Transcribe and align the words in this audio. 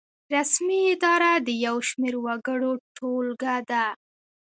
رسمي 0.35 0.79
اداره 0.93 1.31
د 1.47 1.49
یو 1.65 1.75
شمیر 1.87 2.15
وګړو 2.25 2.71
ټولګه 2.95 3.55
ده. 3.69 3.85